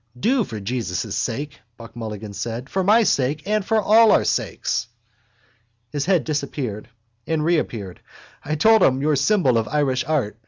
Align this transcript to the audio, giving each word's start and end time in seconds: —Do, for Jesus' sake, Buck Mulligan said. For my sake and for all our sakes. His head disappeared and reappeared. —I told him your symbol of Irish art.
—Do, 0.19 0.43
for 0.43 0.59
Jesus' 0.59 1.15
sake, 1.15 1.59
Buck 1.77 1.95
Mulligan 1.95 2.33
said. 2.33 2.71
For 2.71 2.83
my 2.83 3.03
sake 3.03 3.43
and 3.47 3.63
for 3.63 3.79
all 3.79 4.11
our 4.11 4.23
sakes. 4.23 4.87
His 5.91 6.07
head 6.07 6.23
disappeared 6.23 6.89
and 7.27 7.45
reappeared. 7.45 7.99
—I 8.43 8.55
told 8.55 8.81
him 8.81 9.03
your 9.03 9.15
symbol 9.15 9.59
of 9.59 9.67
Irish 9.67 10.03
art. 10.05 10.39